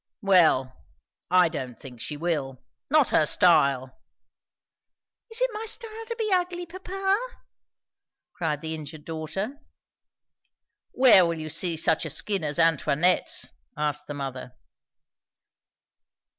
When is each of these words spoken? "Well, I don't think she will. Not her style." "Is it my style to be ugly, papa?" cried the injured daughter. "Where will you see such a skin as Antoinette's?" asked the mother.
"Well, 0.23 0.83
I 1.29 1.47
don't 1.47 1.77
think 1.79 2.01
she 2.01 2.17
will. 2.17 2.63
Not 2.89 3.09
her 3.09 3.27
style." 3.27 3.99
"Is 5.29 5.39
it 5.39 5.51
my 5.53 5.65
style 5.67 6.05
to 6.07 6.15
be 6.15 6.31
ugly, 6.33 6.65
papa?" 6.65 7.19
cried 8.33 8.61
the 8.61 8.73
injured 8.73 9.05
daughter. 9.05 9.59
"Where 10.91 11.23
will 11.23 11.37
you 11.37 11.51
see 11.51 11.77
such 11.77 12.03
a 12.03 12.09
skin 12.09 12.43
as 12.43 12.57
Antoinette's?" 12.57 13.51
asked 13.77 14.07
the 14.07 14.15
mother. 14.15 14.53